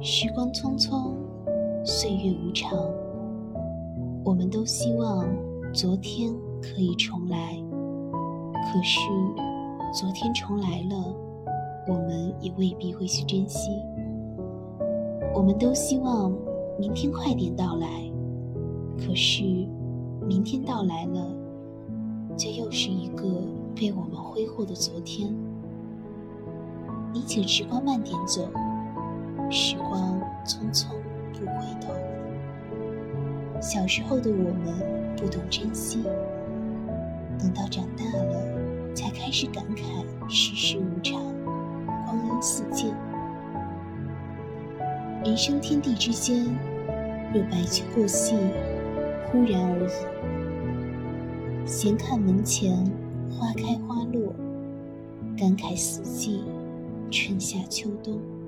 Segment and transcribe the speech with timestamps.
[0.00, 1.14] 时光匆匆，
[1.84, 2.76] 岁月无常，
[4.24, 5.26] 我们都希望
[5.72, 7.56] 昨天可以重来，
[8.72, 8.98] 可是
[9.92, 11.14] 昨天重来了，
[11.86, 13.70] 我们也未必会去珍惜。
[15.34, 16.32] 我们都希望
[16.78, 17.88] 明天快点到来，
[18.98, 19.44] 可是
[20.26, 21.34] 明天到来了，
[22.36, 23.24] 就又是一个
[23.74, 25.32] 被我们挥霍的昨天。
[27.14, 28.48] 你请时光慢点走，
[29.50, 30.86] 时光匆匆
[31.32, 31.92] 不回头。
[33.60, 36.02] 小时候的我们不懂珍惜，
[37.38, 39.82] 等到长大了，才开始感慨
[40.26, 41.20] 世事无常，
[42.06, 42.94] 光阴似箭。
[45.22, 46.46] 人生天地之间，
[47.34, 48.34] 若白驹过隙，
[49.30, 51.66] 忽然而已。
[51.66, 52.74] 闲看门前
[53.30, 54.34] 花开花落，
[55.36, 56.42] 感慨四季。
[57.12, 58.41] 春夏秋冬。